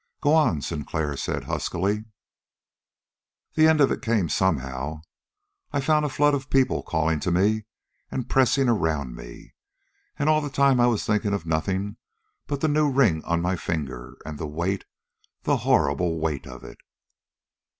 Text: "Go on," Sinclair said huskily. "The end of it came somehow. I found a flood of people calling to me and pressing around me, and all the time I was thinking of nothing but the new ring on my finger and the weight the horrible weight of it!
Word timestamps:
"Go 0.19 0.33
on," 0.33 0.63
Sinclair 0.63 1.15
said 1.15 1.43
huskily. 1.43 2.05
"The 3.53 3.67
end 3.67 3.79
of 3.79 3.91
it 3.91 4.01
came 4.01 4.29
somehow. 4.29 5.01
I 5.71 5.79
found 5.79 6.05
a 6.05 6.09
flood 6.09 6.33
of 6.33 6.49
people 6.49 6.81
calling 6.81 7.19
to 7.19 7.29
me 7.29 7.65
and 8.09 8.27
pressing 8.27 8.67
around 8.67 9.13
me, 9.15 9.53
and 10.17 10.27
all 10.27 10.41
the 10.41 10.49
time 10.49 10.79
I 10.79 10.87
was 10.87 11.05
thinking 11.05 11.33
of 11.35 11.45
nothing 11.45 11.97
but 12.47 12.61
the 12.61 12.67
new 12.67 12.89
ring 12.89 13.23
on 13.25 13.43
my 13.43 13.55
finger 13.55 14.17
and 14.25 14.39
the 14.39 14.47
weight 14.47 14.85
the 15.43 15.57
horrible 15.57 16.19
weight 16.19 16.47
of 16.47 16.63
it! 16.63 16.79